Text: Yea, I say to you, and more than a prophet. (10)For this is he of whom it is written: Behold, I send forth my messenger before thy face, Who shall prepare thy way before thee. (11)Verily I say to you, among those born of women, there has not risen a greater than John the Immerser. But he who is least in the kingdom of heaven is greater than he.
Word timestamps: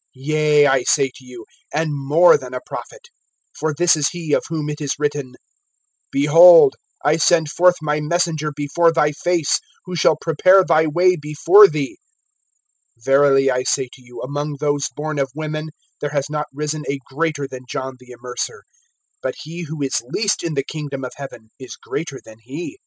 Yea, 0.15 0.65
I 0.65 0.81
say 0.81 1.09
to 1.13 1.23
you, 1.23 1.45
and 1.71 1.93
more 1.93 2.35
than 2.35 2.55
a 2.55 2.59
prophet. 2.65 3.09
(10)For 3.61 3.75
this 3.77 3.95
is 3.95 4.09
he 4.09 4.33
of 4.33 4.43
whom 4.49 4.67
it 4.67 4.81
is 4.81 4.95
written: 4.97 5.35
Behold, 6.11 6.75
I 7.05 7.17
send 7.17 7.51
forth 7.51 7.75
my 7.83 7.99
messenger 8.01 8.51
before 8.51 8.91
thy 8.91 9.11
face, 9.11 9.59
Who 9.85 9.95
shall 9.95 10.15
prepare 10.19 10.65
thy 10.65 10.87
way 10.87 11.17
before 11.17 11.67
thee. 11.67 11.99
(11)Verily 13.05 13.51
I 13.51 13.61
say 13.61 13.89
to 13.93 14.01
you, 14.01 14.19
among 14.23 14.57
those 14.59 14.87
born 14.95 15.19
of 15.19 15.29
women, 15.35 15.69
there 15.99 16.09
has 16.09 16.31
not 16.31 16.47
risen 16.51 16.83
a 16.89 16.97
greater 17.05 17.47
than 17.47 17.67
John 17.69 17.97
the 17.99 18.07
Immerser. 18.11 18.61
But 19.21 19.35
he 19.43 19.61
who 19.65 19.83
is 19.83 20.01
least 20.11 20.41
in 20.41 20.55
the 20.55 20.65
kingdom 20.67 21.03
of 21.05 21.11
heaven 21.17 21.51
is 21.59 21.75
greater 21.75 22.19
than 22.25 22.39
he. 22.41 22.79